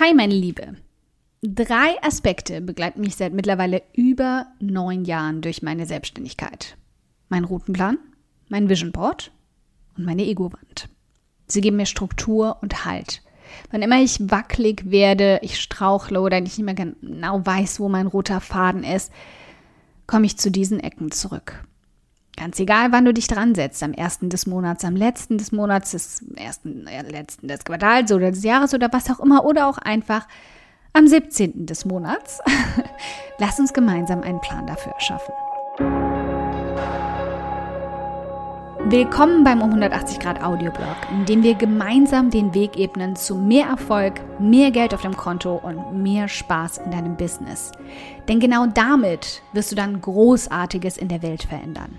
Hi, 0.00 0.14
meine 0.14 0.34
Liebe. 0.34 0.76
Drei 1.42 2.00
Aspekte 2.02 2.60
begleiten 2.60 3.00
mich 3.00 3.16
seit 3.16 3.32
mittlerweile 3.32 3.82
über 3.94 4.46
neun 4.60 5.04
Jahren 5.04 5.40
durch 5.40 5.60
meine 5.60 5.86
Selbstständigkeit. 5.86 6.76
Mein 7.28 7.42
Routenplan, 7.42 7.98
mein 8.48 8.68
Vision 8.68 8.92
Board 8.92 9.32
und 9.96 10.04
meine 10.04 10.24
Ego-Wand. 10.24 10.88
Sie 11.48 11.60
geben 11.60 11.78
mir 11.78 11.86
Struktur 11.86 12.58
und 12.62 12.84
Halt. 12.84 13.22
Wann 13.72 13.82
immer 13.82 14.00
ich 14.00 14.30
wackelig 14.30 14.88
werde, 14.88 15.40
ich 15.42 15.58
strauchle 15.58 16.20
oder 16.20 16.40
nicht 16.40 16.60
mehr 16.60 16.74
genau 16.74 17.44
weiß, 17.44 17.80
wo 17.80 17.88
mein 17.88 18.06
roter 18.06 18.40
Faden 18.40 18.84
ist, 18.84 19.10
komme 20.06 20.26
ich 20.26 20.38
zu 20.38 20.52
diesen 20.52 20.78
Ecken 20.78 21.10
zurück. 21.10 21.64
Ganz 22.38 22.60
egal, 22.60 22.92
wann 22.92 23.04
du 23.04 23.12
dich 23.12 23.26
dran 23.26 23.56
setzt, 23.56 23.82
am 23.82 23.92
ersten 23.92 24.28
des 24.28 24.46
Monats, 24.46 24.84
am 24.84 24.94
letzten 24.94 25.38
des 25.38 25.50
Monats, 25.50 25.90
des 25.90 26.24
ersten, 26.36 26.86
äh, 26.86 27.02
letzten 27.02 27.48
des 27.48 27.64
Quartals 27.64 28.12
oder 28.12 28.30
des 28.30 28.44
Jahres 28.44 28.72
oder 28.74 28.92
was 28.92 29.10
auch 29.10 29.18
immer 29.18 29.44
oder 29.44 29.66
auch 29.68 29.78
einfach 29.78 30.28
am 30.92 31.08
17. 31.08 31.66
des 31.66 31.84
Monats. 31.84 32.38
Lass 33.38 33.58
uns 33.58 33.72
gemeinsam 33.72 34.22
einen 34.22 34.40
Plan 34.40 34.68
dafür 34.68 34.92
erschaffen. 34.92 35.34
Willkommen 38.84 39.42
beim 39.42 39.60
um 39.60 39.70
180 39.70 40.20
Grad 40.20 40.40
Audioblog, 40.40 40.96
in 41.10 41.24
dem 41.24 41.42
wir 41.42 41.54
gemeinsam 41.54 42.30
den 42.30 42.54
Weg 42.54 42.78
ebnen 42.78 43.16
zu 43.16 43.34
mehr 43.34 43.66
Erfolg, 43.66 44.20
mehr 44.38 44.70
Geld 44.70 44.94
auf 44.94 45.02
dem 45.02 45.16
Konto 45.16 45.56
und 45.56 46.04
mehr 46.04 46.28
Spaß 46.28 46.78
in 46.78 46.92
deinem 46.92 47.16
Business. 47.16 47.72
Denn 48.28 48.38
genau 48.38 48.66
damit 48.66 49.42
wirst 49.52 49.72
du 49.72 49.76
dann 49.76 50.00
Großartiges 50.00 50.98
in 50.98 51.08
der 51.08 51.22
Welt 51.22 51.42
verändern. 51.42 51.98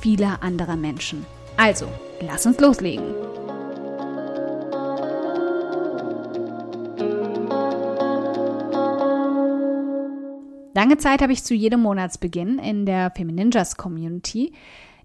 vieler 0.00 0.42
anderer 0.42 0.76
Menschen. 0.76 1.26
Also, 1.56 1.86
lass 2.20 2.46
uns 2.46 2.58
loslegen. 2.60 3.14
Lange 10.74 10.96
Zeit 10.98 11.22
habe 11.22 11.32
ich 11.32 11.42
zu 11.42 11.54
jedem 11.54 11.80
Monatsbeginn 11.80 12.60
in 12.60 12.86
der 12.86 13.10
Femininjas 13.10 13.76
Community, 13.76 14.52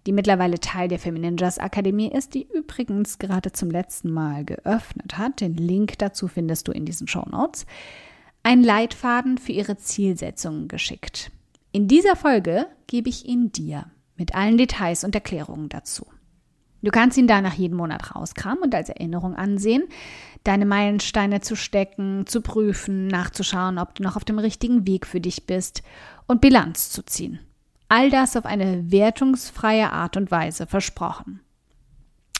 die 0.05 0.11
mittlerweile 0.11 0.59
Teil 0.59 0.87
der 0.87 0.99
Femininjas 0.99 1.57
Akademie 1.57 2.11
ist, 2.11 2.35
die 2.35 2.47
übrigens 2.53 3.17
gerade 3.17 3.51
zum 3.51 3.71
letzten 3.71 4.11
Mal 4.11 4.45
geöffnet 4.45 5.17
hat. 5.17 5.41
Den 5.41 5.55
Link 5.55 5.97
dazu 5.97 6.27
findest 6.27 6.67
du 6.67 6.71
in 6.71 6.85
diesen 6.85 7.07
Show 7.07 7.25
Notes. 7.27 7.65
Einen 8.43 8.63
Leitfaden 8.63 9.39
für 9.39 9.53
ihre 9.53 9.77
Zielsetzungen 9.77 10.67
geschickt. 10.67 11.31
In 11.71 11.87
dieser 11.87 12.15
Folge 12.15 12.67
gebe 12.85 13.09
ich 13.09 13.25
ihn 13.25 13.51
dir 13.51 13.85
mit 14.15 14.35
allen 14.35 14.57
Details 14.57 15.03
und 15.03 15.15
Erklärungen 15.15 15.69
dazu. 15.69 16.05
Du 16.83 16.91
kannst 16.91 17.17
ihn 17.17 17.27
danach 17.27 17.53
jeden 17.53 17.77
Monat 17.77 18.13
rauskramen 18.13 18.63
und 18.63 18.75
als 18.75 18.89
Erinnerung 18.89 19.35
ansehen, 19.35 19.83
deine 20.43 20.65
Meilensteine 20.65 21.39
zu 21.39 21.55
stecken, 21.55 22.27
zu 22.27 22.41
prüfen, 22.41 23.07
nachzuschauen, 23.07 23.79
ob 23.79 23.95
du 23.95 24.03
noch 24.03 24.17
auf 24.17 24.25
dem 24.25 24.37
richtigen 24.37 24.85
Weg 24.85 25.07
für 25.07 25.21
dich 25.21 25.45
bist 25.45 25.81
und 26.27 26.41
Bilanz 26.41 26.89
zu 26.89 27.05
ziehen. 27.05 27.39
All 27.87 28.09
das 28.09 28.35
auf 28.35 28.45
eine 28.45 28.91
wertungsfreie 28.91 29.91
Art 29.91 30.17
und 30.17 30.29
Weise 30.29 30.67
versprochen. 30.67 31.39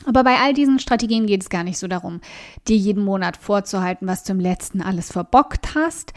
Aber 0.06 0.26
bei 0.26 0.38
all 0.40 0.54
diesen 0.54 0.80
Strategien 0.80 1.26
geht 1.26 1.42
es 1.42 1.50
gar 1.50 1.64
nicht 1.64 1.78
so 1.78 1.88
darum, 1.88 2.20
dir 2.68 2.76
jeden 2.76 3.06
Monat 3.06 3.38
vorzuhalten, 3.38 4.08
was 4.08 4.26
du 4.26 4.34
im 4.34 4.40
letzten 4.42 4.82
alles 4.82 5.12
verbockt 5.12 5.76
hast, 5.76 6.14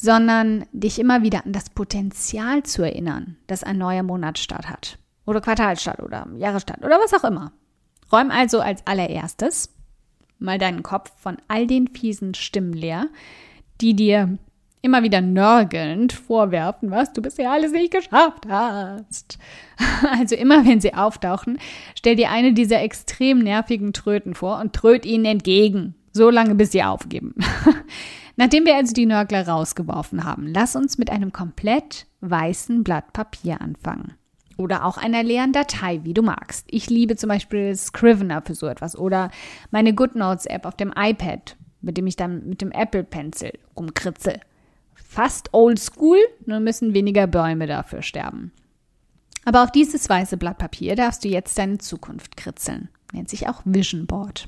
sondern 0.00 0.64
dich 0.72 1.00
immer 1.00 1.22
wieder 1.22 1.44
an 1.44 1.52
das 1.52 1.70
Potenzial 1.70 2.62
zu 2.62 2.82
erinnern, 2.82 3.36
das 3.48 3.64
ein 3.64 3.78
neuer 3.78 4.04
Monatsstart 4.04 4.70
hat. 4.70 4.96
Oder 5.26 5.40
Quartalstart 5.40 6.00
oder 6.00 6.28
Jahresstart 6.36 6.84
oder 6.84 6.98
was 7.00 7.12
auch 7.12 7.28
immer. 7.28 7.52
Räum 8.10 8.30
also 8.30 8.60
als 8.60 8.86
allererstes 8.86 9.74
mal 10.38 10.56
deinen 10.56 10.84
Kopf 10.84 11.10
von 11.20 11.36
all 11.48 11.66
den 11.66 11.88
fiesen 11.88 12.34
Stimmen 12.34 12.72
leer, 12.72 13.08
die 13.80 13.94
dir 13.94 14.38
immer 14.82 15.02
wieder 15.02 15.20
nörgelnd 15.20 16.12
vorwerfen, 16.12 16.92
was 16.92 17.12
du 17.12 17.20
bisher 17.20 17.50
alles 17.50 17.72
nicht 17.72 17.92
geschafft 17.92 18.46
hast. 18.48 19.38
Also 20.02 20.34
immer 20.34 20.64
wenn 20.66 20.80
sie 20.80 20.94
auftauchen, 20.94 21.58
stell 21.94 22.16
dir 22.16 22.30
eine 22.30 22.52
dieser 22.52 22.82
extrem 22.82 23.38
nervigen 23.40 23.92
Tröten 23.92 24.34
vor 24.34 24.60
und 24.60 24.72
tröt 24.72 25.06
ihnen 25.06 25.24
entgegen, 25.24 25.94
so 26.12 26.30
lange 26.30 26.54
bis 26.54 26.72
sie 26.72 26.82
aufgeben. 26.82 27.34
Nachdem 28.38 28.66
wir 28.66 28.76
also 28.76 28.92
die 28.92 29.04
Nörgler 29.04 29.48
rausgeworfen 29.48 30.22
haben, 30.22 30.46
lass 30.46 30.76
uns 30.76 30.96
mit 30.96 31.10
einem 31.10 31.32
komplett 31.32 32.06
weißen 32.20 32.84
Blatt 32.84 33.12
Papier 33.12 33.60
anfangen. 33.60 34.14
Oder 34.56 34.84
auch 34.84 34.96
einer 34.96 35.24
leeren 35.24 35.52
Datei, 35.52 36.04
wie 36.04 36.14
du 36.14 36.22
magst. 36.22 36.64
Ich 36.70 36.88
liebe 36.88 37.16
zum 37.16 37.30
Beispiel 37.30 37.74
Scrivener 37.74 38.40
für 38.42 38.54
so 38.54 38.68
etwas 38.68 38.96
oder 38.96 39.32
meine 39.72 39.92
GoodNotes 39.92 40.46
App 40.46 40.66
auf 40.66 40.76
dem 40.76 40.94
iPad, 40.96 41.56
mit 41.80 41.96
dem 41.96 42.06
ich 42.06 42.14
dann 42.14 42.48
mit 42.48 42.60
dem 42.60 42.70
Apple 42.70 43.02
Pencil 43.02 43.58
rumkritze. 43.76 44.38
Fast 44.94 45.48
old 45.52 45.80
school, 45.80 46.18
nur 46.46 46.60
müssen 46.60 46.94
weniger 46.94 47.26
Bäume 47.26 47.66
dafür 47.66 48.02
sterben. 48.02 48.52
Aber 49.44 49.64
auf 49.64 49.72
dieses 49.72 50.08
weiße 50.08 50.36
Blatt 50.36 50.58
Papier 50.58 50.94
darfst 50.94 51.24
du 51.24 51.28
jetzt 51.28 51.58
deine 51.58 51.78
Zukunft 51.78 52.36
kritzeln. 52.36 52.88
Nennt 53.12 53.30
sich 53.30 53.48
auch 53.48 53.62
Vision 53.64 54.06
Board. 54.06 54.46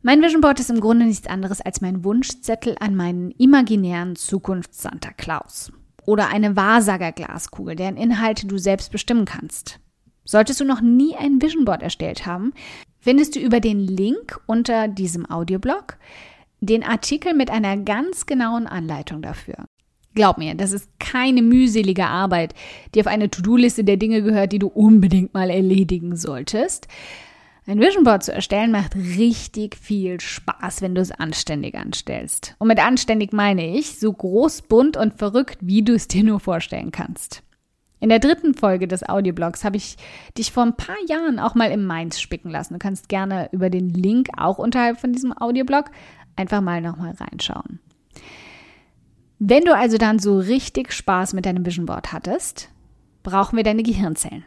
Mein 0.00 0.22
Vision 0.22 0.40
Board 0.40 0.60
ist 0.60 0.70
im 0.70 0.80
Grunde 0.80 1.06
nichts 1.06 1.26
anderes 1.26 1.60
als 1.60 1.80
mein 1.80 2.04
Wunschzettel 2.04 2.76
an 2.78 2.94
meinen 2.94 3.32
imaginären 3.32 4.14
Zukunfts-Santa 4.14 5.10
Claus. 5.16 5.72
Oder 6.06 6.28
eine 6.28 6.54
Wahrsager-Glaskugel, 6.54 7.74
deren 7.74 7.96
Inhalte 7.96 8.46
du 8.46 8.58
selbst 8.58 8.92
bestimmen 8.92 9.24
kannst. 9.24 9.80
Solltest 10.24 10.60
du 10.60 10.64
noch 10.64 10.80
nie 10.80 11.16
ein 11.16 11.42
Vision 11.42 11.64
Board 11.64 11.82
erstellt 11.82 12.26
haben, 12.26 12.52
findest 13.00 13.34
du 13.34 13.40
über 13.40 13.58
den 13.58 13.80
Link 13.80 14.38
unter 14.46 14.86
diesem 14.86 15.28
Audioblog 15.28 15.96
den 16.60 16.84
Artikel 16.84 17.34
mit 17.34 17.50
einer 17.50 17.76
ganz 17.76 18.26
genauen 18.26 18.68
Anleitung 18.68 19.20
dafür. 19.20 19.66
Glaub 20.14 20.38
mir, 20.38 20.54
das 20.54 20.72
ist 20.72 20.88
keine 21.00 21.42
mühselige 21.42 22.06
Arbeit, 22.06 22.54
die 22.94 23.00
auf 23.00 23.06
eine 23.08 23.30
To-Do-Liste 23.30 23.82
der 23.82 23.96
Dinge 23.96 24.22
gehört, 24.22 24.52
die 24.52 24.58
du 24.58 24.68
unbedingt 24.68 25.34
mal 25.34 25.50
erledigen 25.50 26.16
solltest. 26.16 26.86
Ein 27.68 27.80
Vision 27.80 28.02
Board 28.02 28.22
zu 28.22 28.32
erstellen 28.32 28.70
macht 28.70 28.96
richtig 28.96 29.76
viel 29.76 30.22
Spaß, 30.22 30.80
wenn 30.80 30.94
du 30.94 31.02
es 31.02 31.12
anständig 31.12 31.74
anstellst. 31.74 32.56
Und 32.58 32.68
mit 32.68 32.82
anständig 32.82 33.34
meine 33.34 33.76
ich 33.76 33.98
so 33.98 34.10
groß, 34.10 34.62
bunt 34.62 34.96
und 34.96 35.18
verrückt, 35.18 35.58
wie 35.60 35.82
du 35.82 35.92
es 35.92 36.08
dir 36.08 36.24
nur 36.24 36.40
vorstellen 36.40 36.92
kannst. 36.92 37.42
In 38.00 38.08
der 38.08 38.20
dritten 38.20 38.54
Folge 38.54 38.88
des 38.88 39.06
Audioblogs 39.06 39.64
habe 39.64 39.76
ich 39.76 39.98
dich 40.38 40.50
vor 40.50 40.62
ein 40.62 40.78
paar 40.78 40.96
Jahren 41.08 41.38
auch 41.38 41.54
mal 41.54 41.70
im 41.70 41.84
Mainz 41.84 42.18
spicken 42.18 42.48
lassen. 42.48 42.72
Du 42.72 42.78
kannst 42.78 43.10
gerne 43.10 43.50
über 43.52 43.68
den 43.68 43.90
Link 43.90 44.28
auch 44.38 44.56
unterhalb 44.56 44.98
von 44.98 45.12
diesem 45.12 45.36
Audioblog 45.36 45.90
einfach 46.36 46.62
mal 46.62 46.80
nochmal 46.80 47.12
reinschauen. 47.20 47.80
Wenn 49.38 49.66
du 49.66 49.74
also 49.74 49.98
dann 49.98 50.18
so 50.18 50.38
richtig 50.38 50.90
Spaß 50.90 51.34
mit 51.34 51.44
deinem 51.44 51.66
Vision 51.66 51.84
Board 51.84 52.14
hattest, 52.14 52.70
brauchen 53.22 53.58
wir 53.58 53.62
deine 53.62 53.82
Gehirnzellen. 53.82 54.44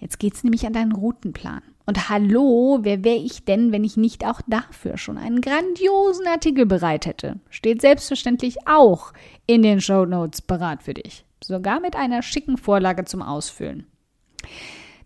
Jetzt 0.00 0.18
geht 0.18 0.34
es 0.34 0.44
nämlich 0.44 0.66
an 0.66 0.74
deinen 0.74 0.92
Routenplan. 0.92 1.62
Und 1.88 2.10
hallo, 2.10 2.80
wer 2.82 3.02
wäre 3.02 3.16
ich 3.16 3.46
denn, 3.46 3.72
wenn 3.72 3.82
ich 3.82 3.96
nicht 3.96 4.26
auch 4.26 4.42
dafür 4.46 4.98
schon 4.98 5.16
einen 5.16 5.40
grandiosen 5.40 6.26
Artikel 6.26 6.66
bereit 6.66 7.06
hätte? 7.06 7.40
Steht 7.48 7.80
selbstverständlich 7.80 8.68
auch 8.68 9.14
in 9.46 9.62
den 9.62 9.80
Show 9.80 10.04
Notes 10.04 10.42
parat 10.42 10.82
für 10.82 10.92
dich. 10.92 11.24
Sogar 11.42 11.80
mit 11.80 11.96
einer 11.96 12.20
schicken 12.20 12.58
Vorlage 12.58 13.06
zum 13.06 13.22
Ausfüllen. 13.22 13.86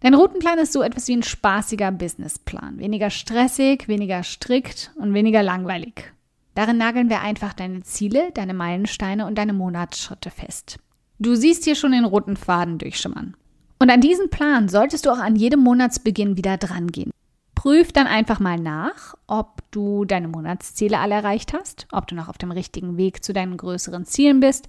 Dein 0.00 0.14
Routenplan 0.14 0.58
ist 0.58 0.72
so 0.72 0.82
etwas 0.82 1.06
wie 1.06 1.14
ein 1.14 1.22
spaßiger 1.22 1.92
Businessplan. 1.92 2.80
Weniger 2.80 3.10
stressig, 3.10 3.86
weniger 3.86 4.24
strikt 4.24 4.90
und 4.96 5.14
weniger 5.14 5.44
langweilig. 5.44 6.12
Darin 6.56 6.78
nageln 6.78 7.08
wir 7.08 7.20
einfach 7.20 7.52
deine 7.52 7.84
Ziele, 7.84 8.32
deine 8.34 8.54
Meilensteine 8.54 9.26
und 9.26 9.38
deine 9.38 9.52
Monatsschritte 9.52 10.32
fest. 10.32 10.80
Du 11.20 11.36
siehst 11.36 11.62
hier 11.62 11.76
schon 11.76 11.92
den 11.92 12.04
roten 12.04 12.36
Faden 12.36 12.78
durchschimmern. 12.78 13.36
Und 13.82 13.90
an 13.90 14.00
diesen 14.00 14.31
Plan 14.31 14.69
solltest 14.69 15.06
du 15.06 15.11
auch 15.11 15.19
an 15.19 15.34
jedem 15.34 15.58
Monatsbeginn 15.58 16.37
wieder 16.37 16.56
dran 16.56 16.93
gehen. 16.93 17.11
Prüf 17.56 17.90
dann 17.90 18.06
einfach 18.06 18.38
mal 18.38 18.56
nach, 18.56 19.17
ob 19.26 19.61
du 19.73 20.05
deine 20.05 20.29
Monatsziele 20.29 21.00
alle 21.00 21.17
erreicht 21.17 21.52
hast, 21.52 21.88
ob 21.90 22.06
du 22.06 22.14
noch 22.14 22.29
auf 22.29 22.38
dem 22.38 22.52
richtigen 22.52 22.96
Weg 22.96 23.25
zu 23.25 23.32
deinen 23.32 23.56
größeren 23.56 24.05
Zielen 24.05 24.38
bist, 24.38 24.69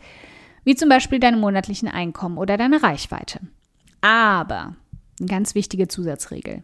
wie 0.63 0.74
zum 0.74 0.89
Beispiel 0.89 1.19
deine 1.19 1.38
monatlichen 1.38 1.89
Einkommen 1.89 2.39
oder 2.39 2.57
deine 2.57 2.81
Reichweite. 2.81 3.42
Aber, 4.01 4.75
eine 5.19 5.30
ganz 5.30 5.54
wichtige 5.54 5.88
Zusatzregel. 5.88 6.63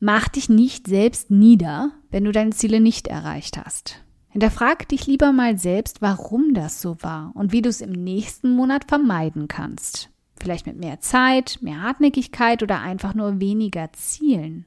Mach 0.00 0.26
dich 0.26 0.48
nicht 0.48 0.88
selbst 0.88 1.30
nieder, 1.30 1.92
wenn 2.10 2.24
du 2.24 2.32
deine 2.32 2.50
Ziele 2.50 2.80
nicht 2.80 3.06
erreicht 3.06 3.56
hast. 3.56 4.02
Hinterfrag 4.30 4.88
dich 4.88 5.06
lieber 5.06 5.30
mal 5.30 5.58
selbst, 5.58 6.02
warum 6.02 6.54
das 6.54 6.82
so 6.82 6.96
war 7.02 7.30
und 7.34 7.52
wie 7.52 7.62
du 7.62 7.68
es 7.68 7.82
im 7.82 7.92
nächsten 7.92 8.56
Monat 8.56 8.86
vermeiden 8.88 9.46
kannst. 9.46 10.10
Vielleicht 10.44 10.66
mit 10.66 10.78
mehr 10.78 11.00
Zeit, 11.00 11.56
mehr 11.62 11.80
Hartnäckigkeit 11.80 12.62
oder 12.62 12.82
einfach 12.82 13.14
nur 13.14 13.40
weniger 13.40 13.90
Zielen. 13.94 14.66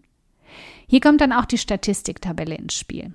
Hier 0.88 1.00
kommt 1.01 1.21
dann 1.21 1.31
auch 1.31 1.45
die 1.45 1.59
Statistiktabelle 1.59 2.56
ins 2.56 2.74
Spiel. 2.74 3.13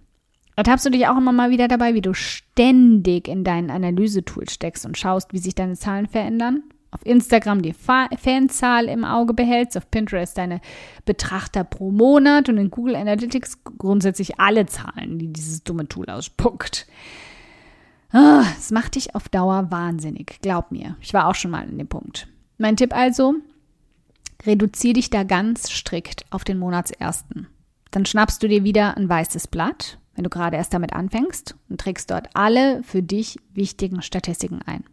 Ertappst 0.55 0.87
du 0.87 0.91
dich 0.91 1.09
auch 1.09 1.17
immer 1.17 1.33
mal 1.33 1.51
wieder 1.51 1.67
dabei, 1.67 1.95
wie 1.95 2.03
du 2.03 2.15
ständig 2.15 3.27
in 3.27 3.43
deinen 3.43 3.69
Analysetool 3.69 4.49
steckst 4.49 4.87
und 4.87 4.97
schaust, 4.97 5.33
wie 5.33 5.39
sich 5.39 5.57
deine 5.57 5.75
Zahlen 5.75 6.07
verändern? 6.07 6.63
Auf 6.93 7.05
Instagram 7.05 7.63
die 7.63 7.73
Fa 7.73 8.09
Fanzahl 8.17 8.85
im 8.85 9.05
Auge 9.05 9.35
behältst, 9.35 9.77
auf 9.77 9.91
Pinterest 9.91 10.39
deine 10.39 10.61
Betrachter 11.05 11.65
pro 11.65 11.91
Monat 11.91 12.49
und 12.49 12.59
in 12.59 12.71
Google 12.71 12.95
Analytics 12.95 13.65
grundsätzlich 13.77 14.39
alle 14.39 14.67
Zahlen, 14.67 15.19
die 15.19 15.33
dieses 15.33 15.65
dumme 15.65 15.89
Tool 15.89 16.09
ausspuckt. 16.09 16.87
Ah, 18.13 18.45
es 18.57 18.71
ah, 18.71 18.75
macht 18.75 18.95
dich 18.95 19.17
auf 19.17 19.29
Dauer 19.29 19.73
wahnsinnig, 19.73 20.39
glaub 20.43 20.71
mir. 20.71 20.97
Ich 21.01 21.13
war 21.13 21.27
auch 21.27 21.35
schon 21.35 21.51
mal 21.51 21.69
in 21.69 21.79
dem 21.79 21.89
Punkt. 21.89 22.29
Mein 22.63 22.77
Tipp 22.77 22.95
also, 22.95 23.35
reduziere 24.47 24.93
dich 24.93 25.11
da 25.11 25.25
ganz 25.25 25.69
strikt 25.69 26.25
auf 26.31 26.45
den 26.45 26.61
Monatsersten. 26.61 27.49
Dann 27.91 28.07
schnappst 28.07 28.41
du 28.41 28.47
dir 28.47 28.63
wieder 28.63 28.97
ein 28.97 29.09
weißes 29.09 29.49
Blatt, 29.49 29.99
wenn 30.15 30.23
du 30.23 30.31
gerade 30.31 30.59
erst 30.59 30.73
damit 30.73 30.93
anfängst, 30.93 31.57
und 31.69 31.81
trägst 31.81 32.13
dort 32.13 32.29
alle 32.35 32.85
für 32.85 33.03
dich 33.03 33.37
wichtigen 33.53 34.01
Statistiken 34.01 34.63
ein 34.65 34.85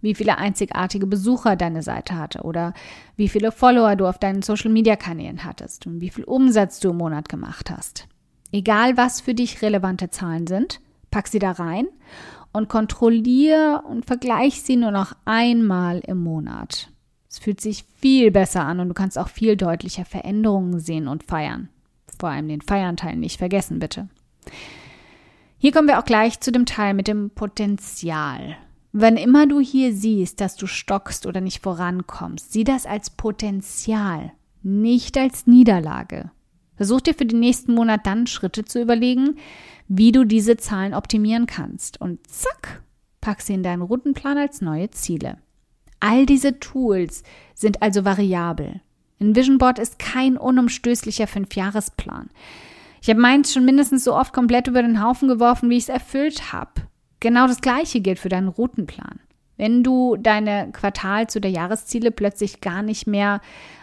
wie 0.00 0.14
viele 0.16 0.38
einzigartige 0.38 1.06
Besucher 1.06 1.54
deine 1.54 1.82
Seite 1.82 2.16
hatte 2.16 2.42
oder 2.42 2.72
wie 3.14 3.28
viele 3.28 3.52
Follower 3.52 3.94
du 3.94 4.06
auf 4.06 4.18
deinen 4.18 4.42
Social-Media-Kanälen 4.42 5.44
hattest 5.44 5.86
und 5.86 6.00
wie 6.00 6.10
viel 6.10 6.24
Umsatz 6.24 6.80
du 6.80 6.90
im 6.90 6.96
Monat 6.96 7.28
gemacht 7.28 7.70
hast. 7.70 8.08
Egal 8.50 8.96
was 8.96 9.20
für 9.20 9.32
dich 9.32 9.62
relevante 9.62 10.10
Zahlen 10.10 10.48
sind, 10.48 10.80
pack 11.12 11.28
sie 11.28 11.38
da 11.38 11.52
rein 11.52 11.86
und 12.52 12.68
kontrolliere 12.68 13.82
und 13.88 14.04
vergleich 14.04 14.62
sie 14.62 14.76
nur 14.76 14.90
noch 14.90 15.14
einmal 15.24 16.00
im 16.00 16.22
Monat. 16.22 16.91
Es 17.32 17.38
fühlt 17.38 17.62
sich 17.62 17.86
viel 17.96 18.30
besser 18.30 18.62
an 18.66 18.78
und 18.78 18.88
du 18.88 18.94
kannst 18.94 19.18
auch 19.18 19.30
viel 19.30 19.56
deutlicher 19.56 20.04
Veränderungen 20.04 20.78
sehen 20.80 21.08
und 21.08 21.24
feiern. 21.24 21.70
Vor 22.18 22.28
allem 22.28 22.46
den 22.46 22.60
Feiernteil 22.60 23.16
nicht 23.16 23.38
vergessen, 23.38 23.78
bitte. 23.78 24.10
Hier 25.56 25.72
kommen 25.72 25.88
wir 25.88 25.98
auch 25.98 26.04
gleich 26.04 26.40
zu 26.40 26.52
dem 26.52 26.66
Teil 26.66 26.92
mit 26.92 27.08
dem 27.08 27.30
Potenzial. 27.30 28.58
Wenn 28.92 29.16
immer 29.16 29.46
du 29.46 29.60
hier 29.60 29.94
siehst, 29.94 30.42
dass 30.42 30.56
du 30.56 30.66
stockst 30.66 31.24
oder 31.24 31.40
nicht 31.40 31.62
vorankommst, 31.62 32.52
sieh 32.52 32.64
das 32.64 32.84
als 32.84 33.08
Potenzial, 33.08 34.32
nicht 34.62 35.16
als 35.16 35.46
Niederlage. 35.46 36.30
Versuch 36.76 37.00
dir 37.00 37.14
für 37.14 37.24
den 37.24 37.40
nächsten 37.40 37.72
Monat 37.72 38.04
dann 38.04 38.26
Schritte 38.26 38.66
zu 38.66 38.82
überlegen, 38.82 39.38
wie 39.88 40.12
du 40.12 40.26
diese 40.26 40.58
Zahlen 40.58 40.92
optimieren 40.92 41.46
kannst. 41.46 41.98
Und 41.98 42.26
zack, 42.26 42.82
pack 43.22 43.40
sie 43.40 43.54
in 43.54 43.62
deinen 43.62 43.80
Routenplan 43.80 44.36
als 44.36 44.60
neue 44.60 44.90
Ziele. 44.90 45.38
All 46.02 46.26
diese 46.26 46.58
Tools 46.58 47.22
sind 47.54 47.80
also 47.80 48.04
variabel. 48.04 48.80
Ein 49.20 49.36
Vision 49.36 49.58
Board 49.58 49.78
ist 49.78 50.00
kein 50.00 50.36
unumstößlicher 50.36 51.28
Fünfjahresplan. 51.28 52.28
Ich 53.00 53.08
habe 53.08 53.20
meins 53.20 53.52
schon 53.52 53.64
mindestens 53.64 54.02
so 54.02 54.16
oft 54.16 54.32
komplett 54.32 54.66
über 54.66 54.82
den 54.82 55.00
Haufen 55.00 55.28
geworfen, 55.28 55.70
wie 55.70 55.76
ich 55.76 55.84
es 55.84 55.88
erfüllt 55.88 56.52
habe. 56.52 56.72
Genau 57.20 57.46
das 57.46 57.60
Gleiche 57.60 58.00
gilt 58.00 58.18
für 58.18 58.28
deinen 58.28 58.48
Routenplan. 58.48 59.20
Wenn 59.56 59.84
du 59.84 60.16
deine 60.16 60.72
Quartals- 60.72 61.36
oder 61.36 61.48
Jahresziele 61.48 62.10
plötzlich 62.10 62.60
gar 62.60 62.82
nicht 62.82 63.06
mehr 63.06 63.40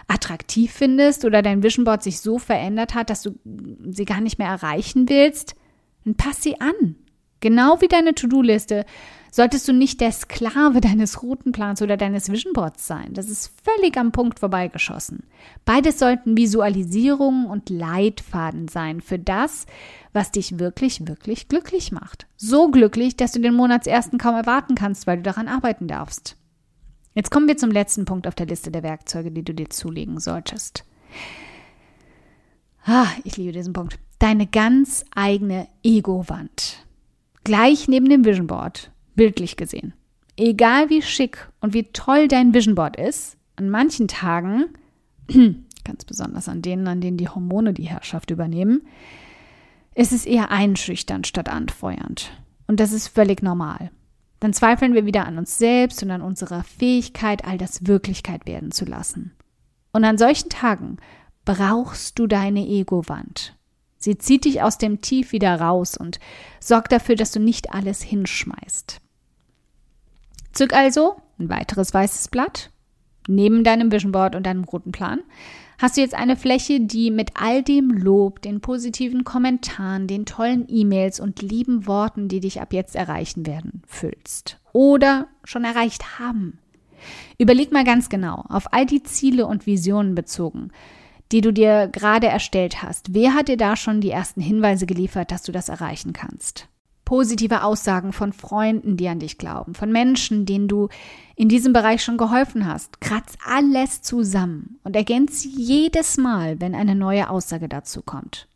attraktiv 0.10 0.74
findest 0.74 1.24
oder 1.24 1.42
dein 1.42 1.64
Vision 1.64 1.86
Board 1.86 2.04
sich 2.04 2.20
so 2.20 2.38
verändert 2.38 2.96
hat, 2.96 3.10
dass 3.10 3.22
du 3.22 3.40
sie 3.88 4.04
gar 4.04 4.20
nicht 4.20 4.40
mehr 4.40 4.50
erreichen 4.50 5.08
willst, 5.08 5.56
dann 6.04 6.16
pass 6.16 6.44
sie 6.44 6.60
an. 6.60 6.98
Genau 7.40 7.82
wie 7.82 7.88
deine 7.88 8.14
To-Do-Liste 8.14 8.86
solltest 9.32 9.68
du 9.68 9.74
nicht 9.74 10.02
der 10.02 10.12
Sklave 10.12 10.82
deines 10.82 11.22
Routenplans 11.22 11.82
oder 11.82 11.98
deines 11.98 12.32
Vision 12.32 12.54
Boards 12.54 12.88
sein. 12.88 13.14
Das 13.14 13.30
ist 13.30 13.54
völlig 13.64 13.98
am 13.98 14.12
Punkt 14.12 14.40
vorbeigeschossen. 14.40 15.24
Beides 15.66 16.00
sollten 16.00 16.38
Visualisierungen 16.38 17.46
und 17.46 17.70
Leitfaden 17.70 18.68
sein 18.68 19.02
für 19.02 19.20
das, 19.20 19.66
was 20.14 20.32
dich 20.32 20.60
wirklich, 20.60 21.08
wirklich 21.08 21.48
glücklich 21.48 21.92
macht. 21.92 22.28
So 22.38 22.70
glücklich, 22.70 23.16
dass 23.16 23.32
du 23.32 23.40
den 23.40 23.54
Monatsersten 23.54 24.20
kaum 24.20 24.36
erwarten 24.36 24.76
kannst, 24.76 25.08
weil 25.08 25.18
du 25.18 25.24
daran 25.24 25.48
arbeiten 25.48 25.88
darfst. 25.88 26.36
Jetzt 27.14 27.32
kommen 27.32 27.48
wir 27.48 27.58
zum 27.58 27.72
letzten 27.72 28.06
Punkt 28.06 28.28
auf 28.28 28.36
der 28.36 28.46
Liste 28.46 28.72
der 28.72 28.84
Werkzeuge, 28.84 29.32
die 29.32 29.44
du 29.44 29.54
dir 29.54 29.70
zulegen 29.70 30.20
solltest. 30.20 30.86
Ah, 32.86 33.08
ich 33.24 33.38
liebe 33.38 33.52
diesen 33.52 33.74
Punkt. 33.74 34.00
Deine 34.20 34.48
ganz 34.48 35.06
eigene 35.14 35.68
Ego-Wand. 35.84 36.86
Gleich 37.44 37.88
neben 37.88 38.10
dem 38.10 38.26
Vision 38.26 38.48
Board 38.48 38.92
bildlich 39.16 39.58
gesehen. 39.58 39.94
Egal 40.38 40.90
wie 40.90 41.02
schick 41.02 41.50
und 41.60 41.74
wie 41.74 41.84
toll 41.92 42.28
dein 42.28 42.54
Vision 42.54 42.76
Board 42.76 42.96
ist, 42.96 43.38
an 43.56 43.70
manchen 43.70 44.08
Tagen, 44.08 44.66
ganz 45.84 46.06
besonders 46.06 46.48
an 46.48 46.62
denen, 46.62 46.88
an 46.88 47.02
denen 47.02 47.18
die 47.18 47.28
Hormone 47.28 47.74
die 47.74 47.84
Herrschaft 47.84 48.32
übernehmen, 48.32 48.84
ist 49.96 50.14
es 50.14 50.26
eher 50.26 50.52
einschüchternd 50.52 51.28
statt 51.28 51.50
anfeuernd. 51.50 52.32
Und 52.68 52.80
das 52.80 52.94
ist 52.94 53.08
völlig 53.08 53.42
normal. 53.42 53.92
Dann 54.40 54.54
zweifeln 54.54 54.94
wir 54.94 55.06
wieder 55.06 55.26
an 55.26 55.38
uns 55.38 55.58
selbst 55.58 56.02
und 56.04 56.12
an 56.12 56.22
unserer 56.22 56.64
Fähigkeit, 56.64 57.46
all 57.46 57.58
das 57.58 57.88
Wirklichkeit 57.88 58.46
werden 58.46 58.72
zu 58.72 58.86
lassen. 58.86 59.34
Und 59.92 60.06
an 60.06 60.18
solchen 60.18 60.50
Tagen 60.50 60.98
brauchst 61.44 62.18
du 62.20 62.28
deine 62.28 62.66
Ego-Wand. 62.66 63.58
Sie 64.00 64.18
zieht 64.18 64.46
dich 64.46 64.62
aus 64.62 64.78
dem 64.78 65.02
Tief 65.02 65.34
wieder 65.34 65.60
raus 65.60 65.98
und 65.98 66.20
sorgt 66.60 66.92
dafür, 66.92 67.16
dass 67.16 67.32
du 67.32 67.40
nicht 67.40 67.74
alles 67.74 68.02
hinschmeißt. 68.02 69.02
Zück 70.54 70.74
also 70.74 71.18
ein 71.38 71.50
weiteres 71.50 71.94
weißes 71.94 72.30
Blatt. 72.30 72.72
Neben 73.28 73.64
deinem 73.64 73.92
Vision 73.92 74.12
Board 74.12 74.36
und 74.36 74.46
deinem 74.46 74.64
roten 74.64 74.92
Plan 74.92 75.20
hast 75.78 75.98
du 75.98 76.02
jetzt 76.02 76.16
eine 76.16 76.36
Fläche, 76.36 76.80
die 76.80 77.12
mit 77.12 77.32
all 77.36 77.62
dem 77.62 77.92
Lob, 77.92 78.42
den 78.42 78.60
positiven 78.62 79.24
Kommentaren, 79.24 80.08
den 80.08 80.26
tollen 80.26 80.66
E-Mails 80.68 81.20
und 81.20 81.42
lieben 81.42 81.86
Worten, 81.86 82.28
die 82.28 82.40
dich 82.40 82.62
ab 82.62 82.74
jetzt 82.74 82.96
erreichen 82.96 83.46
werden, 83.46 83.84
füllst. 83.86 84.60
Oder 84.74 85.28
schon 85.44 85.64
erreicht 85.64 86.20
haben. 86.20 86.58
Überleg 87.38 87.72
mal 87.72 87.86
ganz 87.86 88.10
genau, 88.10 88.44
auf 88.50 88.74
all 88.74 88.86
die 88.86 89.04
Ziele 89.04 89.46
und 89.46 89.66
Visionen 89.66 90.16
bezogen, 90.16 90.72
die 91.32 91.42
du 91.42 91.54
dir 91.54 91.88
gerade 91.88 92.28
erstellt 92.28 92.82
hast. 92.82 93.14
Wer 93.14 93.34
hat 93.34 93.48
dir 93.48 93.58
da 93.58 93.76
schon 93.76 94.02
die 94.02 94.12
ersten 94.12 94.42
Hinweise 94.42 94.86
geliefert, 94.86 95.32
dass 95.32 95.44
du 95.44 95.52
das 95.52 95.70
erreichen 95.70 96.14
kannst? 96.14 96.68
positive 97.10 97.64
Aussagen 97.64 98.14
von 98.14 98.34
Freunden, 98.34 98.96
die 98.96 99.08
an 99.08 99.18
dich 99.18 99.40
glauben, 99.40 99.74
von 99.74 99.92
Menschen, 99.92 100.46
denen 100.46 100.68
du 100.68 100.90
in 101.36 101.50
diesem 101.50 101.74
Bereich 101.74 102.04
schon 102.04 102.20
geholfen 102.20 102.68
hast. 102.68 103.02
Kratz 103.02 103.34
alles 103.44 104.04
zusammen 104.04 104.80
und 104.84 104.96
ergänze 104.96 105.48
jedes 105.48 106.18
Mal, 106.18 106.62
wenn 106.62 106.76
eine 106.76 106.94
neue 106.94 107.32
Aussage 107.32 107.68
dazu 107.68 108.04
kommt. 108.04 108.48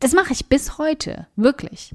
Das 0.00 0.14
mache 0.14 0.32
ich 0.32 0.46
bis 0.46 0.78
heute, 0.78 1.26
wirklich. 1.36 1.94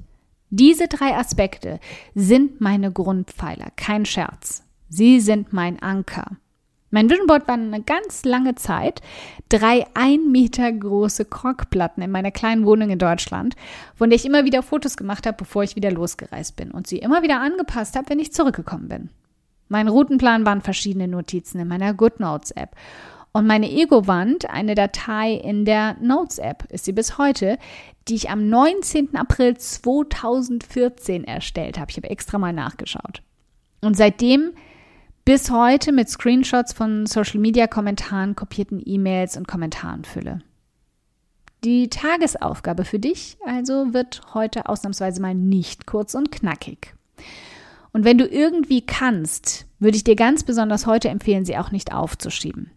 Diese 0.50 0.86
drei 0.86 1.16
Aspekte 1.16 1.80
sind 2.14 2.60
meine 2.60 2.92
Grundpfeiler, 2.92 3.72
kein 3.74 4.06
Scherz. 4.06 4.62
Sie 4.88 5.18
sind 5.18 5.52
mein 5.52 5.82
Anker. 5.82 6.36
Mein 6.90 7.10
Vision 7.10 7.26
Board 7.26 7.46
war 7.46 7.54
eine 7.54 7.82
ganz 7.82 8.24
lange 8.24 8.54
Zeit 8.54 9.02
drei 9.50 9.86
ein 9.94 10.30
Meter 10.30 10.72
große 10.72 11.26
Korkplatten 11.26 12.02
in 12.02 12.10
meiner 12.10 12.30
kleinen 12.30 12.64
Wohnung 12.64 12.90
in 12.90 12.98
Deutschland, 12.98 13.56
von 13.94 14.08
der 14.08 14.16
ich 14.16 14.24
immer 14.24 14.44
wieder 14.44 14.62
Fotos 14.62 14.96
gemacht 14.96 15.26
habe, 15.26 15.36
bevor 15.36 15.62
ich 15.62 15.76
wieder 15.76 15.90
losgereist 15.90 16.56
bin 16.56 16.70
und 16.70 16.86
sie 16.86 16.98
immer 16.98 17.22
wieder 17.22 17.40
angepasst 17.40 17.96
habe, 17.96 18.08
wenn 18.08 18.18
ich 18.18 18.32
zurückgekommen 18.32 18.88
bin. 18.88 19.10
Mein 19.68 19.88
Routenplan 19.88 20.46
waren 20.46 20.62
verschiedene 20.62 21.08
Notizen 21.08 21.60
in 21.60 21.68
meiner 21.68 21.92
GoodNotes 21.92 22.52
App. 22.52 22.74
Und 23.32 23.46
meine 23.46 23.70
Ego-Wand, 23.70 24.48
eine 24.48 24.74
Datei 24.74 25.34
in 25.34 25.66
der 25.66 25.96
Notes 26.00 26.38
App, 26.38 26.64
ist 26.70 26.86
sie 26.86 26.92
bis 26.92 27.18
heute, 27.18 27.58
die 28.08 28.14
ich 28.14 28.30
am 28.30 28.48
19. 28.48 29.14
April 29.14 29.58
2014 29.58 31.24
erstellt 31.24 31.78
habe. 31.78 31.90
Ich 31.90 31.98
habe 31.98 32.08
extra 32.08 32.38
mal 32.38 32.54
nachgeschaut. 32.54 33.22
Und 33.82 33.96
seitdem 33.96 34.52
bis 35.28 35.50
heute 35.50 35.92
mit 35.92 36.08
Screenshots 36.08 36.72
von 36.72 37.04
Social-Media-Kommentaren, 37.04 38.34
kopierten 38.34 38.80
E-Mails 38.82 39.36
und 39.36 39.46
Kommentaren 39.46 40.06
fülle. 40.06 40.38
Die 41.64 41.90
Tagesaufgabe 41.90 42.86
für 42.86 42.98
dich 42.98 43.36
also 43.44 43.92
wird 43.92 44.22
heute 44.32 44.70
ausnahmsweise 44.70 45.20
mal 45.20 45.34
nicht 45.34 45.84
kurz 45.84 46.14
und 46.14 46.32
knackig. 46.32 46.94
Und 47.92 48.06
wenn 48.06 48.16
du 48.16 48.26
irgendwie 48.26 48.80
kannst, 48.80 49.66
würde 49.78 49.98
ich 49.98 50.04
dir 50.04 50.16
ganz 50.16 50.44
besonders 50.44 50.86
heute 50.86 51.10
empfehlen, 51.10 51.44
sie 51.44 51.58
auch 51.58 51.72
nicht 51.72 51.92
aufzuschieben. 51.92 52.70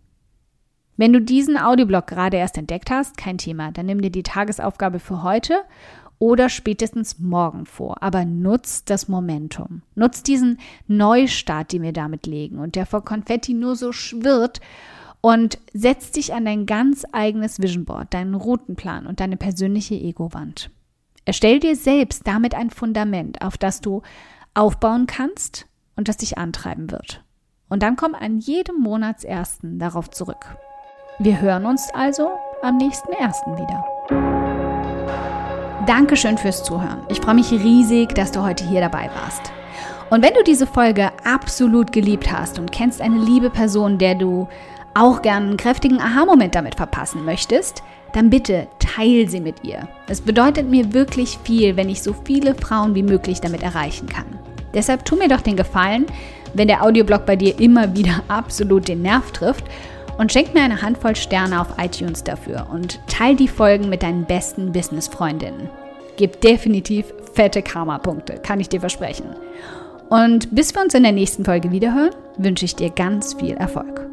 Wenn 0.97 1.13
du 1.13 1.21
diesen 1.21 1.57
Audioblog 1.57 2.05
gerade 2.05 2.35
erst 2.35 2.57
entdeckt 2.57 2.91
hast, 2.91 3.15
kein 3.15 3.37
Thema, 3.37 3.71
dann 3.71 3.85
nimm 3.85 4.01
dir 4.01 4.11
die 4.11 4.23
Tagesaufgabe 4.23 4.99
für 4.99 5.23
heute 5.23 5.61
oder 6.21 6.49
spätestens 6.49 7.17
morgen 7.17 7.65
vor. 7.65 8.03
Aber 8.03 8.25
nutzt 8.25 8.91
das 8.91 9.07
Momentum. 9.07 9.81
Nutzt 9.95 10.27
diesen 10.27 10.59
Neustart, 10.87 11.73
den 11.73 11.81
wir 11.81 11.93
damit 11.93 12.27
legen 12.27 12.59
und 12.59 12.75
der 12.75 12.85
vor 12.85 13.03
Konfetti 13.03 13.55
nur 13.55 13.75
so 13.75 13.91
schwirrt 13.91 14.61
und 15.21 15.57
setz 15.73 16.11
dich 16.11 16.35
an 16.35 16.45
dein 16.45 16.67
ganz 16.67 17.05
eigenes 17.11 17.59
Vision 17.59 17.85
Board, 17.85 18.13
deinen 18.13 18.35
Routenplan 18.35 19.07
und 19.07 19.19
deine 19.19 19.35
persönliche 19.35 19.95
Ego-Wand. 19.95 20.69
Erstell 21.25 21.59
dir 21.59 21.75
selbst 21.75 22.27
damit 22.27 22.53
ein 22.53 22.69
Fundament, 22.69 23.41
auf 23.41 23.57
das 23.57 23.81
du 23.81 24.03
aufbauen 24.53 25.07
kannst 25.07 25.65
und 25.95 26.07
das 26.07 26.17
dich 26.17 26.37
antreiben 26.37 26.91
wird. 26.91 27.23
Und 27.67 27.81
dann 27.81 27.95
komm 27.95 28.13
an 28.13 28.37
jedem 28.37 28.79
Monatsersten 28.79 29.79
darauf 29.79 30.11
zurück. 30.11 30.55
Wir 31.17 31.41
hören 31.41 31.65
uns 31.65 31.89
also 31.95 32.29
am 32.61 32.77
nächsten 32.77 33.11
ersten 33.13 33.57
wieder. 33.57 34.00
Dankeschön 35.91 36.37
fürs 36.37 36.63
Zuhören. 36.63 37.01
Ich 37.09 37.19
freue 37.19 37.35
mich 37.35 37.51
riesig, 37.51 38.15
dass 38.15 38.31
du 38.31 38.41
heute 38.41 38.65
hier 38.65 38.79
dabei 38.79 39.09
warst. 39.21 39.51
Und 40.09 40.23
wenn 40.23 40.33
du 40.33 40.41
diese 40.41 40.65
Folge 40.65 41.11
absolut 41.25 41.91
geliebt 41.91 42.31
hast 42.31 42.59
und 42.59 42.71
kennst 42.71 43.01
eine 43.01 43.17
liebe 43.17 43.49
Person, 43.49 43.97
der 43.97 44.15
du 44.15 44.47
auch 44.93 45.21
gern 45.21 45.47
einen 45.47 45.57
kräftigen 45.57 45.99
Aha-Moment 45.99 46.55
damit 46.55 46.75
verpassen 46.75 47.25
möchtest, 47.25 47.83
dann 48.13 48.29
bitte 48.29 48.69
teil 48.79 49.27
sie 49.27 49.41
mit 49.41 49.65
ihr. 49.65 49.89
Es 50.07 50.21
bedeutet 50.21 50.69
mir 50.69 50.93
wirklich 50.93 51.37
viel, 51.43 51.75
wenn 51.75 51.89
ich 51.89 52.01
so 52.01 52.15
viele 52.23 52.55
Frauen 52.55 52.95
wie 52.95 53.03
möglich 53.03 53.41
damit 53.41 53.61
erreichen 53.61 54.07
kann. 54.07 54.39
Deshalb 54.73 55.03
tu 55.03 55.17
mir 55.17 55.27
doch 55.27 55.41
den 55.41 55.57
Gefallen, 55.57 56.05
wenn 56.53 56.69
der 56.69 56.83
Audioblog 56.83 57.25
bei 57.25 57.35
dir 57.35 57.59
immer 57.59 57.97
wieder 57.97 58.23
absolut 58.29 58.87
den 58.87 59.01
Nerv 59.01 59.29
trifft 59.33 59.65
und 60.17 60.31
schenk 60.31 60.53
mir 60.53 60.63
eine 60.63 60.81
Handvoll 60.81 61.17
Sterne 61.17 61.59
auf 61.59 61.67
iTunes 61.77 62.23
dafür 62.23 62.67
und 62.71 63.01
teil 63.07 63.35
die 63.35 63.49
Folgen 63.49 63.89
mit 63.89 64.03
deinen 64.03 64.23
besten 64.23 64.71
Business-Freundinnen. 64.71 65.80
Gib 66.21 66.39
definitiv 66.39 67.15
fette 67.33 67.63
Karma-Punkte, 67.63 68.33
kann 68.43 68.59
ich 68.59 68.69
dir 68.69 68.79
versprechen. 68.79 69.25
Und 70.07 70.53
bis 70.53 70.71
wir 70.75 70.83
uns 70.83 70.93
in 70.93 71.01
der 71.01 71.13
nächsten 71.13 71.43
Folge 71.43 71.71
wiederhören, 71.71 72.13
wünsche 72.37 72.65
ich 72.65 72.75
dir 72.75 72.91
ganz 72.91 73.33
viel 73.33 73.55
Erfolg. 73.55 74.10